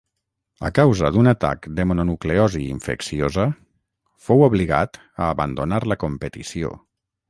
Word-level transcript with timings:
A 0.69 0.69
causa 0.79 1.11
d'un 1.17 1.29
atac 1.31 1.67
de 1.81 1.85
mononucleosi 1.91 2.63
infecciosa 2.77 3.47
fou 4.29 4.45
obligat 4.51 5.03
a 5.07 5.33
abandonar 5.37 5.85
la 5.93 6.05
competició. 6.07 6.79